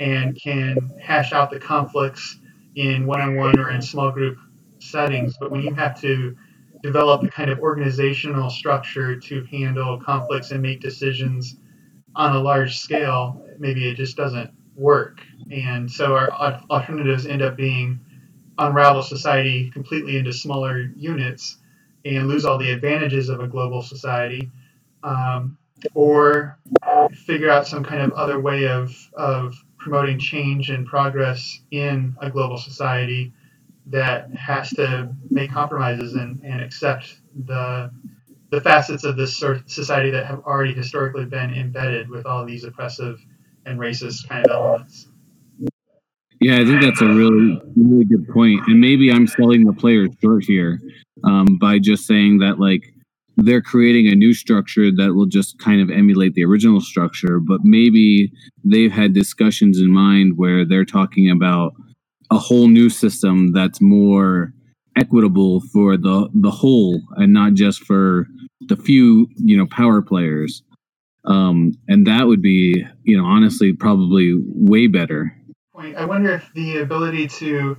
and 0.00 0.38
can 0.40 0.92
hash 1.00 1.32
out 1.32 1.50
the 1.50 1.58
conflicts 1.58 2.38
in 2.76 3.06
one-on-one 3.06 3.58
or 3.58 3.70
in 3.70 3.82
small 3.82 4.10
group 4.10 4.38
settings. 4.78 5.36
But 5.38 5.50
when 5.50 5.62
you 5.62 5.72
have 5.74 6.00
to 6.00 6.36
develop 6.82 7.22
a 7.22 7.28
kind 7.28 7.50
of 7.50 7.58
organizational 7.60 8.50
structure 8.50 9.18
to 9.18 9.44
handle 9.44 10.00
conflicts 10.00 10.50
and 10.50 10.60
make 10.60 10.80
decisions 10.80 11.56
on 12.14 12.36
a 12.36 12.40
large 12.40 12.78
scale, 12.78 13.44
maybe 13.58 13.88
it 13.88 13.94
just 13.94 14.16
doesn't 14.16 14.50
work. 14.76 15.20
And 15.50 15.90
so 15.90 16.14
our 16.14 16.30
alternatives 16.70 17.26
end 17.26 17.42
up 17.42 17.56
being 17.56 18.00
unravel 18.58 19.02
society 19.02 19.70
completely 19.70 20.16
into 20.16 20.32
smaller 20.32 20.90
units 20.96 21.58
and 22.04 22.28
lose 22.28 22.44
all 22.44 22.58
the 22.58 22.70
advantages 22.70 23.28
of 23.28 23.40
a 23.40 23.48
global 23.48 23.82
society, 23.82 24.50
um, 25.02 25.56
or 25.94 26.58
figure 27.26 27.50
out 27.50 27.66
some 27.66 27.82
kind 27.82 28.02
of 28.02 28.12
other 28.12 28.40
way 28.40 28.68
of, 28.68 28.94
of 29.14 29.54
promoting 29.84 30.18
change 30.18 30.70
and 30.70 30.86
progress 30.86 31.60
in 31.70 32.16
a 32.20 32.30
global 32.30 32.56
society 32.56 33.32
that 33.86 34.34
has 34.34 34.70
to 34.70 35.14
make 35.30 35.52
compromises 35.52 36.14
and, 36.14 36.40
and 36.42 36.62
accept 36.62 37.20
the 37.46 37.90
the 38.50 38.60
facets 38.60 39.04
of 39.04 39.16
this 39.16 39.36
society 39.66 40.10
that 40.10 40.26
have 40.26 40.40
already 40.44 40.72
historically 40.72 41.24
been 41.24 41.52
embedded 41.52 42.08
with 42.08 42.24
all 42.24 42.46
these 42.46 42.62
oppressive 42.64 43.18
and 43.66 43.80
racist 43.80 44.28
kind 44.28 44.46
of 44.46 44.52
elements. 44.52 45.08
Yeah, 46.40 46.60
I 46.60 46.64
think 46.64 46.80
that's 46.82 47.00
a 47.00 47.06
really, 47.08 47.60
really 47.74 48.04
good 48.04 48.28
point. 48.28 48.60
And 48.68 48.80
maybe 48.80 49.10
I'm 49.10 49.26
selling 49.26 49.64
the 49.64 49.72
players 49.72 50.10
short 50.22 50.44
here 50.44 50.78
um, 51.24 51.58
by 51.60 51.78
just 51.80 52.06
saying 52.06 52.38
that, 52.38 52.60
like, 52.60 52.93
they're 53.36 53.62
creating 53.62 54.08
a 54.08 54.14
new 54.14 54.32
structure 54.32 54.90
that 54.92 55.14
will 55.14 55.26
just 55.26 55.58
kind 55.58 55.80
of 55.80 55.90
emulate 55.90 56.34
the 56.34 56.44
original 56.44 56.80
structure, 56.80 57.40
but 57.40 57.60
maybe 57.64 58.32
they've 58.64 58.92
had 58.92 59.12
discussions 59.12 59.80
in 59.80 59.92
mind 59.92 60.34
where 60.36 60.64
they're 60.64 60.84
talking 60.84 61.30
about 61.30 61.74
a 62.30 62.38
whole 62.38 62.68
new 62.68 62.88
system 62.88 63.52
that's 63.52 63.80
more 63.80 64.52
equitable 64.96 65.60
for 65.72 65.96
the 65.96 66.28
the 66.34 66.50
whole 66.50 67.00
and 67.16 67.32
not 67.32 67.54
just 67.54 67.82
for 67.82 68.28
the 68.68 68.76
few 68.76 69.28
you 69.36 69.56
know 69.56 69.66
power 69.66 70.00
players. 70.00 70.62
Um 71.24 71.72
and 71.88 72.06
that 72.06 72.26
would 72.26 72.40
be 72.40 72.84
you 73.02 73.16
know 73.16 73.24
honestly 73.24 73.72
probably 73.72 74.34
way 74.46 74.86
better. 74.86 75.36
I 75.76 76.04
wonder 76.04 76.32
if 76.32 76.50
the 76.54 76.78
ability 76.78 77.28
to 77.28 77.76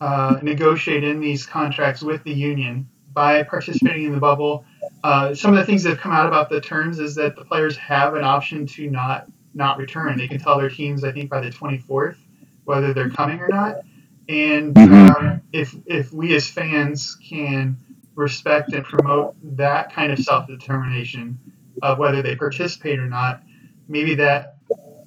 uh, 0.00 0.36
negotiate 0.42 1.04
in 1.04 1.20
these 1.20 1.46
contracts 1.46 2.02
with 2.02 2.24
the 2.24 2.32
union 2.32 2.88
by 3.12 3.42
participating 3.42 4.04
in 4.04 4.12
the 4.12 4.20
bubble 4.20 4.64
uh, 5.06 5.34
some 5.34 5.52
of 5.52 5.58
the 5.58 5.64
things 5.64 5.82
that 5.82 5.90
have 5.90 5.98
come 5.98 6.12
out 6.12 6.26
about 6.26 6.48
the 6.48 6.60
terms 6.60 6.98
is 6.98 7.14
that 7.14 7.36
the 7.36 7.44
players 7.44 7.76
have 7.76 8.14
an 8.14 8.24
option 8.24 8.66
to 8.66 8.90
not 8.90 9.26
not 9.54 9.78
return 9.78 10.18
they 10.18 10.28
can 10.28 10.38
tell 10.38 10.58
their 10.58 10.68
teams 10.68 11.04
i 11.04 11.12
think 11.12 11.30
by 11.30 11.40
the 11.40 11.50
24th 11.50 12.16
whether 12.64 12.92
they're 12.92 13.10
coming 13.10 13.40
or 13.40 13.48
not 13.48 13.76
and 14.28 14.74
mm-hmm. 14.74 15.26
um, 15.26 15.40
if 15.52 15.74
if 15.86 16.12
we 16.12 16.34
as 16.34 16.48
fans 16.48 17.16
can 17.28 17.78
respect 18.16 18.72
and 18.72 18.84
promote 18.84 19.36
that 19.56 19.92
kind 19.92 20.10
of 20.10 20.18
self 20.18 20.48
determination 20.48 21.38
of 21.82 21.98
whether 21.98 22.22
they 22.22 22.34
participate 22.34 22.98
or 22.98 23.06
not, 23.06 23.42
maybe 23.86 24.16
that 24.16 24.56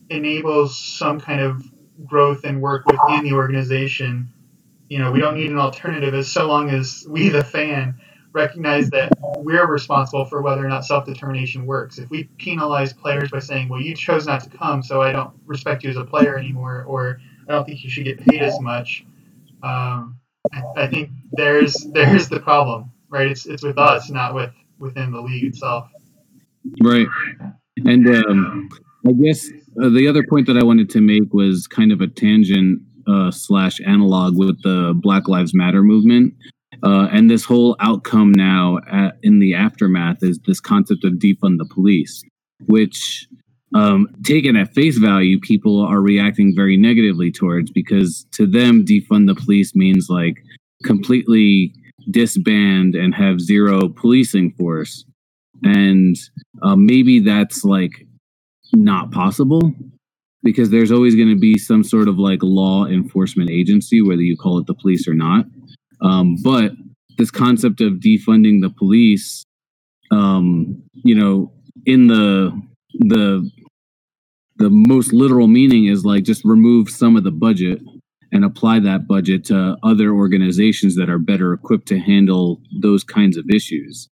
enables 0.10 0.77
some 0.77 1.20
kind 1.20 1.41
of 1.41 1.63
growth 2.06 2.46
and 2.46 2.62
work 2.62 2.86
within 2.86 3.24
the 3.24 3.34
organization. 3.34 4.32
You 4.88 5.00
know, 5.00 5.12
we 5.12 5.20
don't 5.20 5.36
need 5.36 5.51
an 5.51 5.60
alternative 5.60 6.13
as 6.13 6.32
so 6.32 6.48
long 6.48 6.70
as 6.70 7.06
we, 7.08 7.29
the 7.29 7.44
fan, 7.44 8.00
recognize 8.33 8.89
that 8.91 9.12
we're 9.38 9.67
responsible 9.67 10.25
for 10.25 10.41
whether 10.41 10.65
or 10.65 10.69
not 10.69 10.86
self 10.86 11.05
determination 11.05 11.65
works. 11.65 11.98
If 11.98 12.09
we 12.09 12.25
penalize 12.38 12.93
players 12.93 13.31
by 13.31 13.39
saying, 13.39 13.69
well, 13.69 13.81
you 13.81 13.95
chose 13.95 14.25
not 14.25 14.43
to 14.43 14.50
come, 14.50 14.83
so 14.83 15.01
I 15.01 15.12
don't 15.12 15.33
respect 15.45 15.83
you 15.83 15.89
as 15.89 15.98
a 15.98 16.03
player 16.03 16.38
anymore, 16.38 16.83
or 16.88 17.19
I 17.48 17.53
don't 17.53 17.65
think 17.65 17.83
you 17.83 17.89
should 17.89 18.05
get 18.05 18.19
paid 18.19 18.41
as 18.41 18.59
much, 18.59 19.05
um, 19.63 20.17
I, 20.53 20.63
I, 20.77 20.88
think 20.88 21.09
there's 21.31 21.74
there's 21.91 22.29
the 22.29 22.39
problem, 22.39 22.91
right? 23.09 23.27
It's 23.27 23.45
it's 23.45 23.63
with 23.63 23.77
us, 23.77 24.09
not 24.09 24.33
with 24.33 24.51
within 24.77 25.12
the 25.12 25.21
league 25.21 25.43
itself. 25.43 25.89
Right, 26.81 27.07
and 27.86 28.07
um, 28.07 28.69
I 29.07 29.12
guess 29.13 29.50
uh, 29.81 29.89
the 29.89 30.07
other 30.07 30.24
point 30.24 30.48
that 30.48 30.57
I 30.57 30.63
wanted 30.63 30.89
to 30.91 31.01
make 31.01 31.33
was 31.33 31.67
kind 31.67 31.91
of 31.91 32.01
a 32.01 32.07
tangent 32.07 32.81
uh, 33.07 33.31
slash 33.31 33.79
analog 33.86 34.38
with 34.38 34.62
the 34.62 34.93
Black 34.95 35.27
Lives 35.27 35.53
Matter 35.53 35.83
movement. 35.83 36.33
Uh, 36.83 37.07
and 37.12 37.29
this 37.29 37.43
whole 37.43 37.75
outcome 37.79 38.31
now 38.31 38.79
at, 38.91 39.17
in 39.21 39.39
the 39.39 39.53
aftermath 39.53 40.17
is 40.21 40.39
this 40.45 40.59
concept 40.59 41.03
of 41.03 41.13
defund 41.13 41.57
the 41.57 41.69
police, 41.74 42.24
which 42.65 43.27
um, 43.75 44.07
taken 44.24 44.55
at 44.55 44.74
face 44.74 44.98
value, 44.98 45.39
people 45.39 45.81
are 45.81 46.01
reacting 46.01 46.55
very 46.55 46.77
negatively 46.77 47.31
towards 47.31 47.71
because 47.71 48.25
to 48.31 48.48
them, 48.48 48.86
defund 48.86 49.27
the 49.27 49.36
police 49.36 49.75
means 49.75 50.07
like 50.09 50.38
completely 50.83 51.74
disband 52.09 52.95
and 52.95 53.13
have 53.13 53.39
zero 53.41 53.89
policing 53.89 54.51
force. 54.53 55.05
And 55.63 56.15
uh, 56.62 56.75
maybe 56.75 57.19
that's 57.19 57.63
like 57.63 58.07
not 58.74 59.12
possible 59.12 59.74
because 60.41 60.69
there's 60.69 60.91
always 60.91 61.15
going 61.15 61.29
to 61.29 61.39
be 61.39 61.57
some 61.57 61.83
sort 61.83 62.07
of 62.07 62.17
like 62.17 62.39
law 62.41 62.86
enforcement 62.86 63.50
agency, 63.50 64.01
whether 64.01 64.21
you 64.21 64.38
call 64.38 64.57
it 64.57 64.67
the 64.67 64.74
police 64.74 65.07
or 65.07 65.13
not. 65.13 65.45
Um, 66.01 66.38
but 66.44 66.72
this 67.18 67.32
concept 67.32 67.82
of 67.82 67.94
defunding 67.94 68.62
the 68.62 68.70
police, 68.70 69.44
um, 70.12 70.82
you 70.94 71.15
know, 71.15 71.51
in 71.86 72.08
the 72.08 72.51
the 72.94 73.50
the 74.58 74.70
most 74.70 75.13
literal 75.13 75.48
meaning 75.48 75.86
is 75.86 76.03
like 76.03 76.24
just 76.24 76.44
remove 76.44 76.89
some 76.89 77.15
of 77.15 77.24
the 77.24 77.32
budget 77.32 77.82
and 78.32 78.46
apply 78.46 78.79
that 78.79 79.08
budget 79.08 79.46
to 79.46 79.75
other 79.84 80.12
organizations 80.12 80.96
that 80.96 81.10
are 81.10 81.18
better 81.18 81.53
equipped 81.53 81.88
to 81.88 82.00
handle 82.00 82.62
those 82.82 83.03
kinds 83.03 83.38
of 83.38 83.50
issues. 83.50 84.08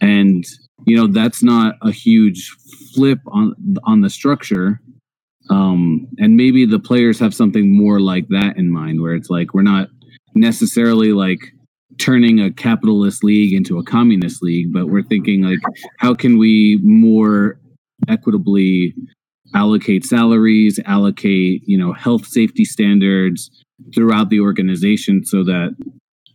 And 0.00 0.44
you 0.86 0.96
know 0.96 1.06
that's 1.06 1.42
not 1.42 1.76
a 1.82 1.92
huge 1.92 2.50
flip 2.94 3.20
on 3.28 3.54
on 3.84 4.00
the 4.00 4.10
structure. 4.10 4.80
Um, 5.50 6.08
and 6.18 6.36
maybe 6.36 6.64
the 6.64 6.78
players 6.78 7.18
have 7.18 7.34
something 7.34 7.76
more 7.76 8.00
like 8.00 8.28
that 8.28 8.56
in 8.56 8.70
mind, 8.70 9.00
where 9.00 9.14
it's 9.14 9.28
like 9.28 9.54
we're 9.54 9.62
not 9.62 9.88
necessarily 10.34 11.12
like 11.12 11.40
turning 11.98 12.40
a 12.40 12.50
capitalist 12.50 13.22
league 13.22 13.52
into 13.52 13.78
a 13.78 13.84
communist 13.84 14.42
league, 14.42 14.72
but 14.72 14.88
we're 14.88 15.02
thinking 15.02 15.42
like 15.42 15.58
how 15.98 16.14
can 16.14 16.38
we 16.38 16.80
more 16.82 17.60
equitably 18.08 18.94
allocate 19.54 20.04
salaries, 20.04 20.80
allocate, 20.86 21.62
you 21.66 21.76
know, 21.76 21.92
health 21.92 22.26
safety 22.26 22.64
standards 22.64 23.50
throughout 23.94 24.30
the 24.30 24.40
organization 24.40 25.24
so 25.24 25.44
that 25.44 25.76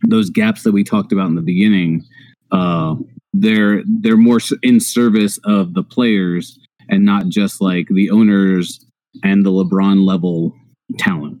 those 0.06 0.30
gaps 0.30 0.62
that 0.62 0.72
we 0.72 0.84
talked 0.84 1.12
about 1.12 1.28
in 1.28 1.34
the 1.34 1.42
beginning, 1.42 2.04
uh, 2.52 2.94
they're 3.32 3.82
they're 4.00 4.16
more 4.16 4.38
in 4.62 4.80
service 4.80 5.38
of 5.44 5.74
the 5.74 5.82
players 5.82 6.58
and 6.88 7.04
not 7.04 7.28
just 7.28 7.60
like 7.60 7.86
the 7.88 8.10
owners 8.10 8.84
and 9.22 9.44
the 9.44 9.50
LeBron 9.50 10.06
level 10.06 10.54
talent. 10.98 11.38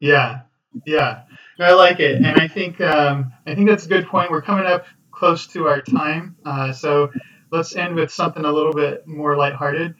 Yeah, 0.00 0.40
yeah, 0.86 1.22
I 1.58 1.72
like 1.72 2.00
it, 2.00 2.16
and 2.16 2.40
I 2.40 2.48
think 2.48 2.80
um, 2.80 3.32
I 3.46 3.54
think 3.54 3.68
that's 3.68 3.86
a 3.86 3.88
good 3.88 4.06
point. 4.06 4.30
We're 4.30 4.42
coming 4.42 4.66
up 4.66 4.86
close 5.10 5.46
to 5.48 5.66
our 5.66 5.80
time, 5.80 6.36
uh, 6.44 6.72
so 6.72 7.10
let's 7.50 7.74
end 7.74 7.94
with 7.94 8.12
something 8.12 8.44
a 8.44 8.52
little 8.52 8.74
bit 8.74 9.06
more 9.06 9.36
lighthearted 9.36 9.94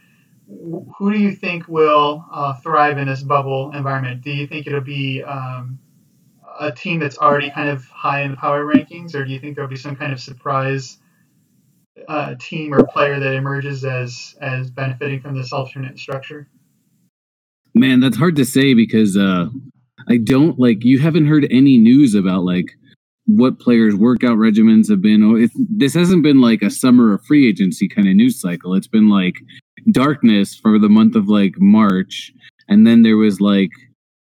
who 0.48 1.12
do 1.12 1.18
you 1.18 1.32
think 1.32 1.66
will 1.68 2.24
uh, 2.30 2.54
thrive 2.54 2.98
in 2.98 3.08
this 3.08 3.22
bubble 3.22 3.72
environment? 3.72 4.22
Do 4.22 4.30
you 4.30 4.46
think 4.46 4.66
it'll 4.66 4.80
be 4.80 5.22
um, 5.22 5.78
a 6.58 6.70
team 6.70 7.00
that's 7.00 7.18
already 7.18 7.50
kind 7.50 7.68
of 7.68 7.84
high 7.86 8.22
in 8.22 8.32
the 8.32 8.36
power 8.36 8.64
rankings, 8.64 9.14
or 9.14 9.24
do 9.24 9.32
you 9.32 9.40
think 9.40 9.56
there'll 9.56 9.70
be 9.70 9.76
some 9.76 9.96
kind 9.96 10.12
of 10.12 10.20
surprise 10.20 10.98
uh, 12.08 12.34
team 12.38 12.72
or 12.72 12.84
player 12.84 13.18
that 13.18 13.34
emerges 13.34 13.84
as 13.84 14.36
as 14.40 14.70
benefiting 14.70 15.20
from 15.20 15.36
this 15.36 15.52
alternate 15.52 15.98
structure? 15.98 16.48
Man, 17.74 18.00
that's 18.00 18.16
hard 18.16 18.36
to 18.36 18.44
say 18.44 18.74
because 18.74 19.16
uh, 19.16 19.48
I 20.08 20.18
don't 20.18 20.58
like. 20.58 20.84
You 20.84 20.98
haven't 20.98 21.26
heard 21.26 21.46
any 21.50 21.78
news 21.78 22.14
about 22.14 22.44
like 22.44 22.76
what 23.26 23.58
players' 23.58 23.94
workout 23.96 24.38
regimens 24.38 24.88
have 24.88 25.02
been. 25.02 25.36
If 25.36 25.50
this 25.54 25.94
hasn't 25.94 26.22
been 26.22 26.40
like 26.40 26.62
a 26.62 26.70
summer 26.70 27.14
of 27.14 27.24
free 27.24 27.48
agency 27.48 27.88
kind 27.88 28.08
of 28.08 28.14
news 28.14 28.40
cycle. 28.40 28.74
It's 28.74 28.86
been 28.86 29.08
like 29.08 29.34
darkness 29.90 30.54
for 30.54 30.78
the 30.78 30.88
month 30.88 31.16
of 31.16 31.28
like 31.28 31.54
March, 31.58 32.32
and 32.68 32.86
then 32.86 33.02
there 33.02 33.16
was 33.16 33.40
like 33.40 33.70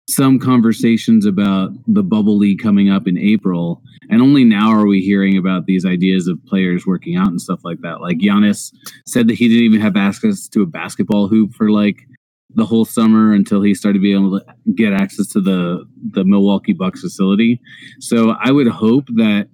some 0.09 0.37
conversations 0.39 1.25
about 1.25 1.71
the 1.87 2.03
bubble 2.03 2.37
league 2.37 2.61
coming 2.61 2.89
up 2.89 3.07
in 3.07 3.17
April, 3.17 3.81
and 4.09 4.21
only 4.21 4.43
now 4.43 4.69
are 4.69 4.85
we 4.87 5.01
hearing 5.01 5.37
about 5.37 5.65
these 5.65 5.85
ideas 5.85 6.27
of 6.27 6.43
players 6.45 6.85
working 6.85 7.17
out 7.17 7.27
and 7.27 7.41
stuff 7.41 7.59
like 7.65 7.81
that. 7.81 8.01
Like 8.01 8.19
Giannis 8.19 8.71
said 9.05 9.27
that 9.27 9.35
he 9.35 9.47
didn't 9.47 9.63
even 9.63 9.81
have 9.81 9.97
access 9.97 10.47
to 10.49 10.61
a 10.61 10.67
basketball 10.67 11.27
hoop 11.27 11.53
for 11.53 11.69
like 11.69 12.07
the 12.55 12.65
whole 12.65 12.85
summer 12.85 13.33
until 13.33 13.61
he 13.61 13.73
started 13.73 14.01
being 14.01 14.25
able 14.25 14.39
to 14.39 14.45
get 14.73 14.93
access 14.93 15.27
to 15.27 15.41
the 15.41 15.85
the 16.11 16.23
Milwaukee 16.23 16.73
Bucks 16.73 17.01
facility. 17.01 17.59
So 17.99 18.35
I 18.41 18.51
would 18.51 18.67
hope 18.67 19.07
that 19.15 19.47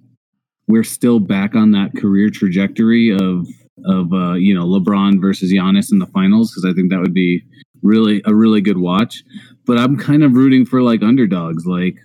we're 0.68 0.84
still 0.84 1.20
back 1.20 1.54
on 1.54 1.72
that 1.72 1.94
career 1.96 2.30
trajectory 2.30 3.10
of 3.10 3.46
of 3.84 4.12
uh, 4.12 4.34
you 4.34 4.54
know 4.54 4.64
LeBron 4.66 5.20
versus 5.20 5.52
Giannis 5.52 5.92
in 5.92 5.98
the 5.98 6.06
finals 6.06 6.50
because 6.50 6.64
I 6.64 6.74
think 6.74 6.90
that 6.90 7.00
would 7.00 7.14
be 7.14 7.42
really 7.82 8.22
a 8.24 8.34
really 8.34 8.60
good 8.60 8.78
watch. 8.78 9.24
But 9.66 9.78
I'm 9.78 9.96
kind 9.96 10.22
of 10.22 10.32
rooting 10.34 10.64
for 10.64 10.82
like 10.82 11.02
underdogs, 11.02 11.66
like 11.66 11.96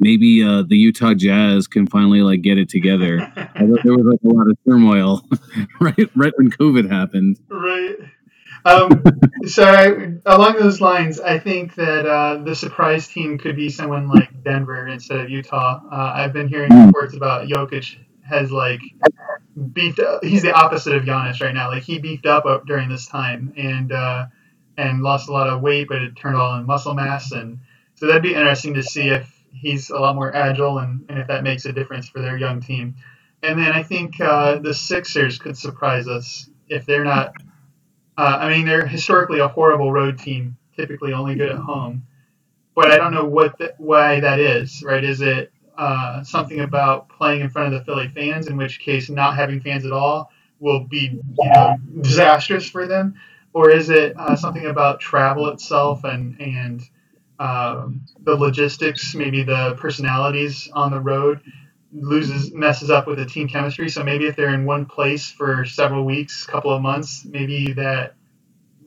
maybe 0.00 0.42
uh, 0.42 0.62
the 0.68 0.76
Utah 0.76 1.14
Jazz 1.14 1.66
can 1.66 1.86
finally 1.86 2.22
like 2.22 2.42
get 2.42 2.58
it 2.58 2.68
together. 2.68 3.20
I 3.36 3.66
thought 3.66 3.82
there 3.84 3.96
was 3.96 4.06
like 4.06 4.20
a 4.24 4.34
lot 4.34 4.50
of 4.50 4.56
turmoil 4.66 5.22
right 5.80 6.10
right 6.16 6.32
when 6.36 6.50
COVID 6.50 6.90
happened. 6.90 7.38
Right. 7.48 7.96
Um, 8.64 9.02
so 9.46 9.64
I, 9.64 10.12
along 10.26 10.58
those 10.58 10.80
lines, 10.80 11.20
I 11.20 11.38
think 11.38 11.74
that 11.76 12.06
uh, 12.06 12.42
the 12.42 12.54
surprise 12.54 13.08
team 13.08 13.38
could 13.38 13.56
be 13.56 13.70
someone 13.70 14.08
like 14.08 14.42
Denver 14.42 14.86
instead 14.88 15.20
of 15.20 15.30
Utah. 15.30 15.80
Uh, 15.90 16.12
I've 16.14 16.32
been 16.32 16.48
hearing 16.48 16.72
hmm. 16.72 16.86
reports 16.86 17.14
about 17.14 17.48
Jokic 17.48 17.96
has 18.28 18.52
like 18.52 18.80
beefed. 19.72 19.98
Up, 19.98 20.24
he's 20.24 20.42
the 20.42 20.52
opposite 20.52 20.94
of 20.94 21.02
Giannis 21.02 21.40
right 21.40 21.54
now. 21.54 21.68
Like 21.68 21.82
he 21.82 21.98
beefed 21.98 22.26
up, 22.26 22.46
up 22.46 22.66
during 22.66 22.88
this 22.88 23.06
time 23.06 23.52
and 23.56 23.92
uh, 23.92 24.26
and 24.76 25.02
lost 25.02 25.28
a 25.28 25.32
lot 25.32 25.48
of 25.48 25.60
weight, 25.60 25.88
but 25.88 26.02
it 26.02 26.16
turned 26.16 26.36
all 26.36 26.58
in 26.58 26.66
muscle 26.66 26.94
mass. 26.94 27.32
And 27.32 27.60
so 27.96 28.06
that'd 28.06 28.22
be 28.22 28.34
interesting 28.34 28.74
to 28.74 28.82
see 28.82 29.08
if 29.08 29.30
he's 29.52 29.90
a 29.90 29.98
lot 29.98 30.14
more 30.14 30.34
agile 30.34 30.78
and, 30.78 31.04
and 31.08 31.18
if 31.18 31.26
that 31.26 31.42
makes 31.42 31.64
a 31.66 31.72
difference 31.72 32.08
for 32.08 32.20
their 32.22 32.38
young 32.38 32.60
team. 32.60 32.96
And 33.42 33.58
then 33.58 33.72
I 33.72 33.82
think 33.82 34.20
uh, 34.20 34.58
the 34.58 34.74
Sixers 34.74 35.38
could 35.38 35.56
surprise 35.56 36.08
us 36.08 36.48
if 36.68 36.86
they're 36.86 37.04
not 37.04 37.32
uh, 38.20 38.36
I 38.38 38.50
mean, 38.50 38.66
they're 38.66 38.86
historically 38.86 39.38
a 39.38 39.48
horrible 39.48 39.90
road 39.90 40.18
team, 40.18 40.58
typically 40.76 41.14
only 41.14 41.36
good 41.36 41.48
at 41.48 41.56
home. 41.56 42.06
But 42.74 42.90
I 42.90 42.98
don't 42.98 43.14
know 43.14 43.24
what 43.24 43.56
the, 43.56 43.74
why 43.78 44.20
that 44.20 44.38
is, 44.38 44.82
right? 44.84 45.02
Is 45.02 45.22
it 45.22 45.50
uh, 45.78 46.22
something 46.22 46.60
about 46.60 47.08
playing 47.08 47.40
in 47.40 47.48
front 47.48 47.72
of 47.72 47.80
the 47.80 47.84
Philly 47.86 48.08
fans, 48.08 48.46
in 48.46 48.58
which 48.58 48.78
case 48.78 49.08
not 49.08 49.36
having 49.36 49.62
fans 49.62 49.86
at 49.86 49.92
all 49.92 50.30
will 50.58 50.80
be 50.80 51.18
you 51.38 51.50
know, 51.50 51.78
disastrous 52.02 52.68
for 52.68 52.86
them? 52.86 53.14
Or 53.54 53.70
is 53.70 53.88
it 53.88 54.12
uh, 54.18 54.36
something 54.36 54.66
about 54.66 55.00
travel 55.00 55.48
itself 55.48 56.04
and, 56.04 56.38
and 56.42 56.82
um, 57.38 58.02
the 58.22 58.34
logistics, 58.34 59.14
maybe 59.14 59.44
the 59.44 59.76
personalities 59.78 60.68
on 60.74 60.90
the 60.90 61.00
road? 61.00 61.40
Loses 61.92 62.52
messes 62.52 62.90
up 62.90 63.06
with 63.06 63.18
the 63.18 63.26
team 63.26 63.48
chemistry. 63.48 63.88
So 63.88 64.02
maybe 64.04 64.26
if 64.26 64.36
they're 64.36 64.54
in 64.54 64.64
one 64.64 64.86
place 64.86 65.30
for 65.30 65.64
several 65.64 66.04
weeks, 66.04 66.44
couple 66.44 66.72
of 66.72 66.82
months, 66.82 67.24
maybe 67.24 67.72
that 67.74 68.14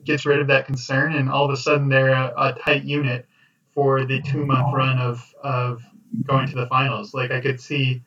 gets 0.04 0.26
rid 0.26 0.40
of 0.40 0.48
that 0.48 0.66
concern, 0.66 1.14
and 1.14 1.30
all 1.30 1.44
of 1.44 1.50
a 1.50 1.56
sudden 1.56 1.88
they're 1.88 2.08
a, 2.10 2.32
a 2.36 2.52
tight 2.54 2.84
unit 2.84 3.26
for 3.72 4.04
the 4.04 4.22
two 4.22 4.44
month 4.46 4.74
run 4.74 4.98
of 4.98 5.34
of 5.42 5.82
going 6.26 6.46
to 6.48 6.54
the 6.54 6.66
finals. 6.66 7.14
Like 7.14 7.30
I 7.30 7.40
could 7.40 7.60
see 7.60 8.02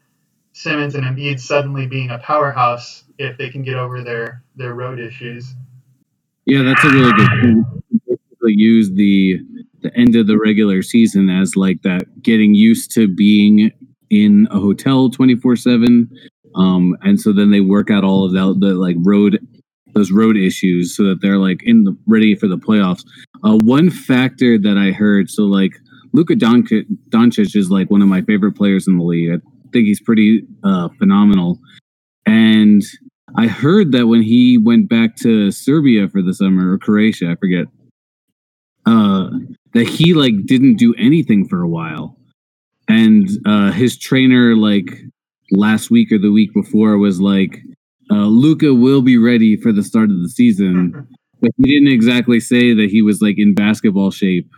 Simmons 0.54 0.96
and 0.96 1.04
Embiid 1.04 1.40
suddenly 1.40 1.88
being 1.88 2.10
a 2.10 2.18
powerhouse 2.20 3.04
if 3.18 3.38
they 3.38 3.50
can 3.50 3.64
get 3.64 3.76
over 3.76 4.04
their 4.04 4.44
their 4.56 4.74
road 4.74 5.00
issues. 5.00 5.54
Yeah, 6.46 6.64
that's 6.64 6.84
a 6.84 6.90
really 6.90 7.12
good 7.14 7.30
point. 7.42 7.66
Use 8.50 8.92
the 8.92 9.40
the 9.82 9.96
end 9.96 10.16
of 10.16 10.28
the 10.28 10.38
regular 10.38 10.82
season 10.82 11.30
as 11.30 11.56
like 11.56 11.82
that 11.84 12.24
getting 12.24 12.54
used 12.54 12.92
to 12.92 13.08
being 13.08 13.72
in 14.10 14.48
a 14.52 14.60
hotel 14.60 15.10
24 15.10 15.56
7 15.56 16.10
um 16.56 16.96
and 17.02 17.20
so 17.20 17.34
then 17.34 17.52
they 17.52 17.62
work 17.62 17.90
out 17.90 18.04
all 18.04 18.26
of 18.26 18.32
that 18.32 18.58
the 18.60 18.74
like 18.74 18.96
road 19.00 19.40
those 19.94 20.12
road 20.12 20.38
issues 20.38 20.96
so 20.96 21.04
that 21.04 21.22
they're 21.22 21.40
like 21.40 21.62
in 21.64 21.84
the 21.84 21.98
ready 22.08 22.36
for 22.36 22.48
the 22.48 22.58
playoffs 22.58 23.04
uh 23.44 23.58
one 23.64 23.90
factor 23.90 24.58
that 24.58 24.78
i 24.78 24.92
heard 24.92 25.30
so 25.30 25.44
like 25.44 25.74
Luka 26.14 26.34
Doncic 26.34 27.56
is 27.56 27.70
like 27.70 27.92
one 27.92 28.02
of 28.02 28.08
my 28.08 28.22
favorite 28.22 28.54
players 28.54 28.88
in 28.88 28.98
the 28.98 29.04
league. 29.04 29.30
I 29.32 29.38
think 29.72 29.86
he's 29.86 30.02
pretty 30.02 30.44
uh, 30.64 30.90
phenomenal. 30.98 31.60
And 32.26 32.82
I 33.36 33.48
heard 33.48 33.92
that 33.92 34.08
when 34.08 34.24
he 34.24 34.58
went 34.58 34.90
back 34.90 35.16
to 35.18 35.52
Serbia 35.52 36.10
for 36.10 36.22
the 36.24 36.34
summer 36.34 36.74
or 36.74 36.78
Croatia, 36.80 37.30
I 37.32 37.36
forget, 37.36 37.68
uh, 38.86 39.30
that 39.74 39.88
he 39.88 40.14
like 40.14 40.46
didn't 40.46 40.78
do 40.78 40.96
anything 40.98 41.48
for 41.48 41.62
a 41.62 41.68
while 41.68 42.17
and 42.88 43.30
uh, 43.46 43.72
his 43.72 43.98
trainer 43.98 44.56
like 44.56 44.90
last 45.52 45.90
week 45.90 46.12
or 46.12 46.18
the 46.18 46.32
week 46.32 46.54
before 46.54 46.98
was 46.98 47.20
like 47.20 47.60
uh, 48.12 48.26
Luka 48.26 48.74
will 48.74 49.02
be 49.02 49.18
ready 49.18 49.58
for 49.58 49.72
the 49.72 49.84
start 49.84 50.10
of 50.10 50.22
the 50.22 50.30
season, 50.30 51.08
but 51.42 51.52
he 51.58 51.72
didn't 51.72 51.94
exactly 51.94 52.40
say 52.40 52.74
that 52.74 52.90
he 52.90 53.02
was 53.02 53.22
like 53.22 53.38
in 53.38 53.54
basketball 53.54 54.12
shape 54.12 54.50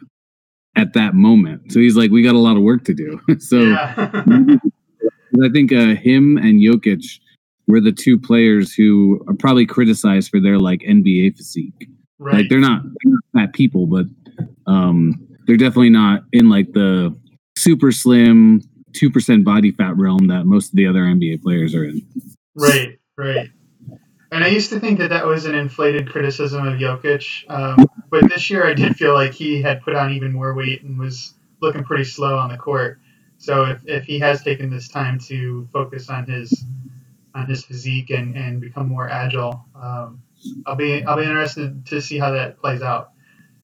at 0.75 0.93
that 0.93 1.13
moment. 1.15 1.71
So 1.71 1.79
he's 1.79 1.95
like, 1.95 2.11
we 2.11 2.23
got 2.23 2.35
a 2.35 2.39
lot 2.39 2.57
of 2.57 2.63
work 2.63 2.83
to 2.85 2.93
do. 2.93 3.19
so 3.39 3.59
I 5.43 5.49
think 5.51 5.71
uh, 5.71 5.95
him 5.95 6.37
and 6.37 6.61
Jokic 6.61 7.03
were 7.67 7.81
the 7.81 7.91
two 7.91 8.19
players 8.19 8.73
who 8.73 9.23
are 9.27 9.35
probably 9.35 9.65
criticized 9.65 10.29
for 10.29 10.39
their 10.39 10.59
like 10.59 10.81
NBA 10.81 11.37
physique. 11.37 11.87
Right. 12.17 12.37
Like 12.37 12.49
they're 12.49 12.59
not, 12.59 12.83
they're 12.83 13.13
not 13.13 13.23
fat 13.33 13.53
people, 13.53 13.87
but 13.87 14.05
um, 14.67 15.27
they're 15.47 15.57
definitely 15.57 15.89
not 15.89 16.23
in 16.31 16.49
like 16.49 16.73
the 16.73 17.15
super 17.59 17.91
slim, 17.91 18.61
two 18.93 19.09
percent 19.09 19.45
body 19.45 19.71
fat 19.71 19.97
realm 19.97 20.27
that 20.27 20.45
most 20.45 20.69
of 20.69 20.75
the 20.75 20.87
other 20.87 21.01
NBA 21.01 21.41
players 21.41 21.75
are 21.75 21.85
in. 21.85 22.01
Right, 22.55 22.99
right. 23.17 23.49
And 24.31 24.43
I 24.43 24.47
used 24.47 24.69
to 24.69 24.79
think 24.79 24.99
that 24.99 25.09
that 25.09 25.25
was 25.25 25.45
an 25.45 25.55
inflated 25.55 26.09
criticism 26.09 26.67
of 26.67 26.79
Jokic, 26.79 27.49
um, 27.49 27.85
but 28.11 28.29
this 28.29 28.49
year 28.49 28.65
I 28.65 28.73
did 28.73 28.95
feel 28.95 29.13
like 29.13 29.33
he 29.33 29.61
had 29.61 29.81
put 29.81 29.95
on 29.95 30.11
even 30.13 30.33
more 30.33 30.53
weight 30.53 30.83
and 30.83 30.99
was 30.99 31.33
looking 31.61 31.83
pretty 31.83 32.03
slow 32.03 32.37
on 32.37 32.51
the 32.51 32.57
court. 32.57 32.99
So 33.39 33.63
if, 33.65 33.81
if 33.85 34.03
he 34.03 34.19
has 34.19 34.43
taken 34.43 34.69
this 34.69 34.87
time 34.87 35.19
to 35.27 35.67
focus 35.73 36.09
on 36.09 36.25
his 36.25 36.63
on 37.33 37.47
his 37.47 37.63
physique 37.63 38.09
and, 38.09 38.35
and 38.35 38.59
become 38.59 38.87
more 38.87 39.09
agile, 39.09 39.65
um, 39.75 40.21
I'll 40.65 40.75
be 40.75 41.03
I'll 41.03 41.17
be 41.17 41.23
interested 41.23 41.85
to 41.87 42.01
see 42.01 42.19
how 42.19 42.31
that 42.31 42.59
plays 42.59 42.81
out. 42.81 43.11